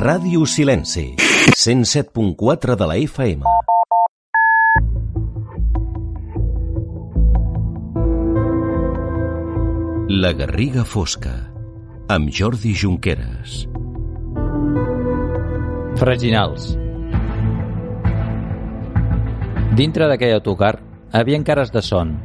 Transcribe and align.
Ràdio 0.00 0.46
Silenci, 0.48 1.16
107.4 1.60 2.74
de 2.80 2.86
la 2.88 2.94
FM. 2.96 3.42
La 10.22 10.30
Garriga 10.38 10.86
Fosca, 10.88 11.34
amb 12.08 12.32
Jordi 12.32 12.72
Junqueras. 12.72 13.66
Freginals. 16.00 16.70
Dintre 19.76 20.08
d'aquell 20.08 20.38
autocar 20.38 20.72
havia 21.12 21.42
cares 21.44 21.74
de 21.76 21.84
son, 21.84 22.16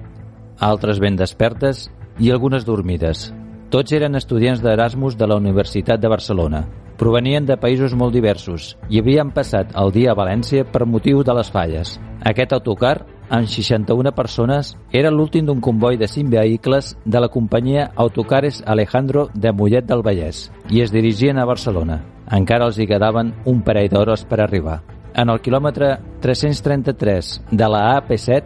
altres 0.71 1.03
ben 1.03 1.19
despertes 1.19 1.89
i 2.23 2.31
algunes 2.31 2.63
dormides. 2.63 3.33
Tots 3.67 3.99
eren 3.99 4.15
estudiants 4.15 4.63
d'Erasmus 4.63 5.19
de 5.19 5.27
la 5.27 5.43
Universitat 5.43 5.99
de 5.99 6.15
Barcelona. 6.15 6.63
Provenien 6.95 7.43
de 7.43 7.57
països 7.59 7.91
molt 7.91 8.13
diversos 8.15 8.69
i 8.87 9.01
havien 9.01 9.33
passat 9.35 9.73
el 9.75 9.91
dia 9.91 10.13
a 10.13 10.15
València 10.15 10.63
per 10.63 10.85
motiu 10.87 11.25
de 11.27 11.33
les 11.35 11.49
falles. 11.51 11.97
Aquest 12.23 12.53
autocar, 12.55 13.01
amb 13.27 13.49
61 13.51 14.13
persones, 14.15 14.71
era 14.95 15.11
l'últim 15.11 15.45
d'un 15.45 15.59
comboi 15.59 15.99
de 15.99 16.07
5 16.07 16.31
vehicles 16.31 16.93
de 17.03 17.19
la 17.19 17.27
companyia 17.27 17.89
Autocares 17.95 18.61
Alejandro 18.65 19.27
de 19.33 19.51
Mollet 19.51 19.89
del 19.89 20.05
Vallès 20.07 20.49
i 20.71 20.81
es 20.85 20.93
dirigien 20.95 21.37
a 21.37 21.45
Barcelona. 21.45 21.99
Encara 22.31 22.69
els 22.69 22.79
hi 22.79 22.87
quedaven 22.87 23.33
un 23.45 23.59
parell 23.61 23.91
d'hores 23.91 24.23
per 24.23 24.39
arribar. 24.39 24.79
En 25.15 25.29
el 25.29 25.41
quilòmetre 25.43 25.97
333 26.23 27.41
de 27.51 27.69
la 27.71 27.83
AP7, 27.99 28.43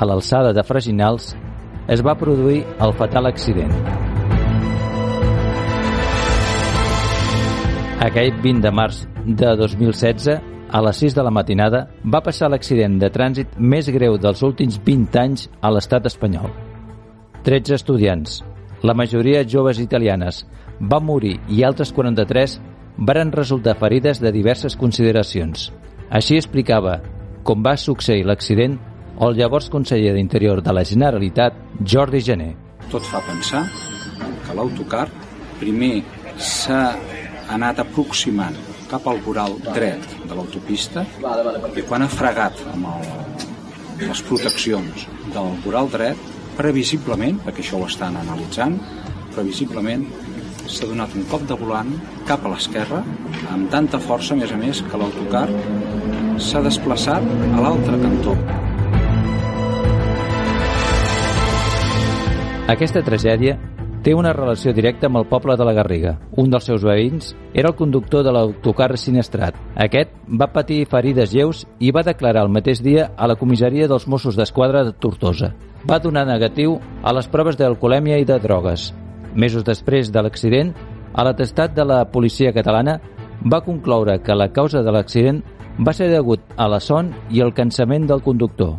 a 0.00 0.08
l'alçada 0.08 0.56
de 0.56 0.64
Freginals, 0.64 1.34
es 1.88 2.00
va 2.00 2.16
produir 2.16 2.64
el 2.80 2.96
fatal 2.96 3.28
accident. 3.28 4.11
Aquell 8.02 8.32
20 8.42 8.64
de 8.64 8.70
març 8.74 8.96
de 9.22 9.50
2016, 9.60 10.32
a 10.74 10.78
les 10.82 11.00
6 11.04 11.14
de 11.14 11.22
la 11.22 11.30
matinada, 11.30 11.84
va 12.02 12.20
passar 12.26 12.48
l'accident 12.50 12.96
de 12.98 13.10
trànsit 13.14 13.52
més 13.58 13.86
greu 13.94 14.16
dels 14.18 14.42
últims 14.42 14.80
20 14.82 15.18
anys 15.20 15.44
a 15.62 15.70
l'estat 15.70 16.08
espanyol. 16.10 16.50
13 17.46 17.76
estudiants, 17.76 18.40
la 18.82 18.96
majoria 18.98 19.44
joves 19.46 19.78
italianes, 19.78 20.42
van 20.80 21.06
morir 21.06 21.36
i 21.46 21.62
altres 21.62 21.94
43 21.94 22.58
varen 22.98 23.30
resultar 23.30 23.76
ferides 23.78 24.18
de 24.18 24.34
diverses 24.34 24.74
consideracions. 24.74 25.70
Així 26.10 26.40
explicava 26.40 26.98
com 27.46 27.62
va 27.62 27.78
succeir 27.78 28.26
l'accident 28.26 28.80
el 29.22 29.38
llavors 29.38 29.70
conseller 29.70 30.16
d'Interior 30.18 30.58
de 30.58 30.74
la 30.74 30.82
Generalitat, 30.82 31.54
Jordi 31.86 32.18
Gené. 32.18 32.50
Tot 32.90 33.06
fa 33.06 33.22
pensar 33.30 33.62
que 34.42 34.58
l'autocar 34.58 35.06
primer 35.62 36.00
s'ha 36.42 36.88
anat 37.50 37.82
aproximant 37.82 38.56
cap 38.90 39.06
al 39.08 39.20
voral 39.24 39.56
dret 39.72 40.04
de 40.22 40.34
l'autopista 40.36 41.04
i 41.76 41.84
quan 41.88 42.04
ha 42.04 42.10
fregat 42.12 42.60
amb 42.74 42.90
el, 42.92 43.08
les 44.02 44.22
proteccions 44.26 45.06
del 45.32 45.56
voral 45.64 45.88
dret, 45.92 46.18
previsiblement, 46.58 47.38
perquè 47.44 47.64
això 47.64 47.80
ho 47.80 47.88
estan 47.88 48.18
analitzant, 48.20 48.76
previsiblement 49.32 50.04
s'ha 50.68 50.86
donat 50.88 51.14
un 51.18 51.24
cop 51.30 51.44
de 51.48 51.56
volant 51.58 51.90
cap 52.28 52.44
a 52.44 52.52
l'esquerra 52.52 53.02
amb 53.52 53.70
tanta 53.72 54.00
força, 54.02 54.34
a 54.34 54.38
més 54.38 54.52
a 54.52 54.58
més, 54.60 54.82
que 54.86 55.00
l'autocar 55.00 55.46
s'ha 56.42 56.62
desplaçat 56.64 57.24
a 57.24 57.64
l'altre 57.64 57.98
cantó. 58.02 58.36
Aquesta 62.72 63.02
tragèdia 63.04 63.58
té 64.02 64.14
una 64.18 64.32
relació 64.34 64.72
directa 64.74 65.06
amb 65.06 65.20
el 65.20 65.28
poble 65.30 65.54
de 65.56 65.64
la 65.64 65.74
Garriga. 65.76 66.16
Un 66.36 66.50
dels 66.50 66.66
seus 66.66 66.82
veïns 66.84 67.32
era 67.54 67.70
el 67.70 67.76
conductor 67.78 68.24
de 68.26 68.32
l'autocar 68.34 68.90
sinestrat. 68.98 69.56
Aquest 69.78 70.10
va 70.26 70.50
patir 70.52 70.82
ferides 70.90 71.32
lleus 71.32 71.62
i 71.78 71.92
va 71.94 72.02
declarar 72.06 72.42
el 72.42 72.52
mateix 72.52 72.82
dia 72.82 73.12
a 73.16 73.28
la 73.30 73.38
comissaria 73.38 73.88
dels 73.88 74.08
Mossos 74.10 74.36
d'Esquadra 74.36 74.82
de 74.84 74.92
Tortosa. 74.92 75.52
Va 75.88 76.00
donar 76.02 76.26
negatiu 76.26 76.78
a 77.02 77.14
les 77.14 77.30
proves 77.30 77.58
d'alcoholèmia 77.58 78.18
i 78.18 78.26
de 78.26 78.38
drogues. 78.42 78.90
Mesos 79.34 79.64
després 79.64 80.10
de 80.12 80.22
l'accident, 80.22 80.74
a 81.14 81.24
l'atestat 81.24 81.74
de 81.76 81.86
la 81.86 82.04
policia 82.10 82.52
catalana 82.52 82.98
va 83.42 83.64
concloure 83.64 84.18
que 84.22 84.34
la 84.34 84.50
causa 84.52 84.82
de 84.82 84.92
l'accident 84.94 85.42
va 85.78 85.94
ser 85.94 86.10
degut 86.10 86.40
a 86.56 86.68
la 86.68 86.80
son 86.80 87.14
i 87.30 87.40
el 87.40 87.54
cansament 87.54 88.06
del 88.06 88.22
conductor. 88.22 88.78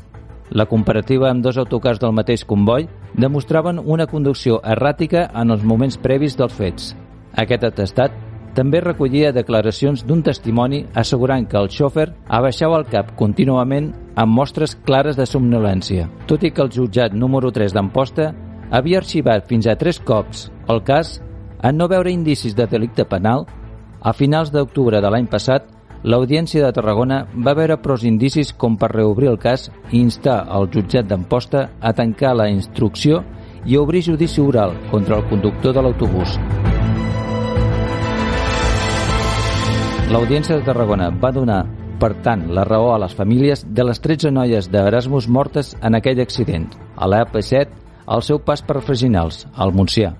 La 0.51 0.65
comparativa 0.65 1.29
amb 1.29 1.43
dos 1.43 1.57
autocars 1.57 1.99
del 1.99 2.13
mateix 2.13 2.43
comboi 2.45 2.87
demostraven 3.15 3.79
una 3.79 4.07
conducció 4.07 4.59
erràtica 4.63 5.29
en 5.33 5.51
els 5.51 5.63
moments 5.63 5.97
previs 5.97 6.37
dels 6.37 6.53
fets. 6.53 6.93
Aquest 7.33 7.63
atestat 7.63 8.13
també 8.53 8.83
recollia 8.83 9.33
declaracions 9.33 10.03
d'un 10.05 10.21
testimoni 10.21 10.83
assegurant 10.93 11.47
que 11.49 11.57
el 11.57 11.71
xòfer 11.73 12.11
abaixava 12.27 12.77
el 12.77 12.85
cap 12.85 13.15
contínuament 13.17 13.91
amb 14.15 14.33
mostres 14.33 14.75
clares 14.85 15.17
de 15.17 15.25
somnolència, 15.25 16.09
tot 16.29 16.43
i 16.43 16.51
que 16.51 16.61
el 16.61 16.69
jutjat 16.69 17.15
número 17.17 17.49
3 17.51 17.73
d'Amposta 17.73 18.29
havia 18.69 18.99
arxivat 19.01 19.47
fins 19.49 19.67
a 19.67 19.75
tres 19.75 19.99
cops 19.99 20.51
el 20.69 20.83
cas 20.85 21.17
en 21.63 21.77
no 21.77 21.87
veure 21.87 22.11
indicis 22.11 22.55
de 22.55 22.67
delicte 22.67 23.05
penal, 23.09 23.45
a 24.01 24.11
finals 24.13 24.51
d'octubre 24.51 24.99
de 25.01 25.09
l'any 25.09 25.27
passat 25.31 25.65
l'Audiència 26.03 26.65
de 26.65 26.71
Tarragona 26.75 27.21
va 27.45 27.53
veure 27.55 27.77
pros 27.79 28.03
indicis 28.03 28.51
com 28.59 28.75
per 28.79 28.89
reobrir 28.91 29.29
el 29.31 29.37
cas 29.39 29.69
i 29.91 30.01
instar 30.01 30.41
el 30.51 30.67
jutjat 30.73 31.07
d'Amposta 31.07 31.69
a 31.79 31.93
tancar 31.95 32.33
la 32.35 32.49
instrucció 32.51 33.21
i 33.65 33.77
obrir 33.79 34.03
judici 34.03 34.41
oral 34.43 34.75
contra 34.91 35.15
el 35.17 35.23
conductor 35.29 35.73
de 35.73 35.85
l'autobús. 35.85 36.35
L'Audiència 40.11 40.59
de 40.59 40.67
Tarragona 40.67 41.07
va 41.09 41.31
donar, 41.31 41.61
per 41.99 42.11
tant, 42.21 42.49
la 42.51 42.67
raó 42.67 42.91
a 42.93 42.99
les 42.99 43.15
famílies 43.15 43.63
de 43.63 43.87
les 43.87 44.03
13 44.03 44.33
noies 44.35 44.67
d'Erasmus 44.69 45.29
mortes 45.31 45.71
en 45.81 45.95
aquell 45.95 46.19
accident, 46.19 46.67
a 46.99 47.07
l'AP7, 47.07 47.79
al 48.05 48.21
seu 48.21 48.43
pas 48.43 48.61
per 48.61 48.83
Freginals, 48.83 49.47
al 49.55 49.71
Montsià. 49.71 50.11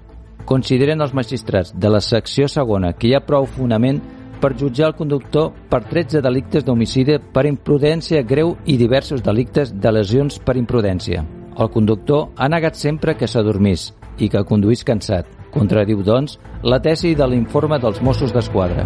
Consideren 0.48 1.04
els 1.04 1.14
magistrats 1.14 1.76
de 1.76 1.92
la 1.92 2.00
secció 2.00 2.48
segona 2.48 2.94
que 2.96 3.10
hi 3.10 3.16
ha 3.16 3.26
prou 3.28 3.46
fonament 3.46 4.00
per 4.44 4.58
jutjar 4.60 4.90
el 4.90 4.96
conductor 5.00 5.54
per 5.72 5.86
13 5.88 6.20
delictes 6.20 6.66
d'homicidi 6.68 7.16
per 7.32 7.46
imprudència 7.48 8.26
greu 8.28 8.58
i 8.68 8.76
diversos 8.76 9.24
delictes 9.24 9.72
de 9.72 9.92
lesions 9.96 10.36
per 10.44 10.58
imprudència. 10.60 11.24
El 11.56 11.70
conductor 11.72 12.34
ha 12.36 12.50
negat 12.52 12.76
sempre 12.76 13.16
que 13.16 13.30
s'adormís 13.30 13.94
i 14.20 14.28
que 14.28 14.44
conduís 14.44 14.84
cansat. 14.84 15.30
Contradiu, 15.54 16.02
doncs, 16.04 16.36
la 16.64 16.82
tesi 16.84 17.14
de 17.16 17.28
l'informe 17.30 17.80
dels 17.80 18.02
Mossos 18.04 18.34
d'Esquadra. 18.36 18.84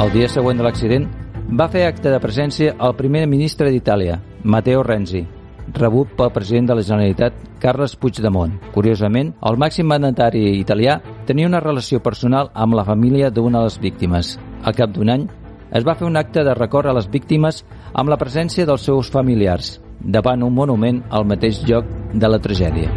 El 0.00 0.12
dia 0.16 0.30
següent 0.32 0.56
de 0.56 0.64
l'accident 0.64 1.04
va 1.52 1.68
fer 1.68 1.84
acte 1.84 2.08
de 2.08 2.22
presència 2.22 2.78
el 2.80 2.96
primer 2.96 3.26
ministre 3.28 3.68
d'Itàlia, 3.74 4.22
Matteo 4.44 4.82
Renzi, 4.86 5.26
rebut 5.74 6.16
pel 6.16 6.32
president 6.32 6.70
de 6.70 6.78
la 6.78 6.86
Generalitat, 6.86 7.36
Carles 7.60 7.96
Puigdemont. 7.96 8.56
Curiosament, 8.72 9.34
el 9.42 9.60
màxim 9.60 9.88
mandatari 9.90 10.46
italià 10.60 11.00
tenia 11.26 11.48
una 11.50 11.60
relació 11.60 12.00
personal 12.02 12.50
amb 12.54 12.76
la 12.78 12.84
família 12.86 13.30
d'una 13.30 13.60
de 13.60 13.70
les 13.70 13.80
víctimes. 13.82 14.36
Al 14.62 14.76
cap 14.78 14.94
d'un 14.94 15.10
any, 15.10 15.26
es 15.74 15.84
va 15.84 15.96
fer 15.98 16.06
un 16.06 16.16
acte 16.16 16.44
de 16.46 16.54
record 16.54 16.88
a 16.88 16.94
les 16.96 17.10
víctimes 17.10 17.64
amb 17.92 18.10
la 18.12 18.18
presència 18.20 18.66
dels 18.66 18.86
seus 18.86 19.10
familiars, 19.10 19.76
davant 20.00 20.46
un 20.46 20.54
monument 20.54 21.02
al 21.10 21.26
mateix 21.26 21.64
lloc 21.66 21.90
de 22.14 22.30
la 22.30 22.38
tragèdia. 22.38 22.92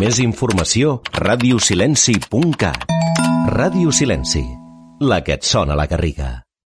Més 0.00 0.20
informació, 0.22 1.00
radiosilenci.cat. 1.18 2.86
Ràdio 3.56 3.92
Silenci, 3.94 4.44
la 5.00 5.22
que 5.24 5.38
et 5.40 5.46
sona 5.46 5.74
la 5.78 5.86
Garriga. 5.90 6.45